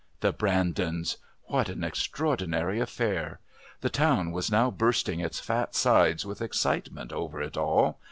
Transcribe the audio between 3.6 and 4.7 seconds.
The Town was